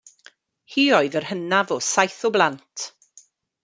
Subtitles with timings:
[0.77, 2.91] Hi oedd yr hynaf o saith o blant.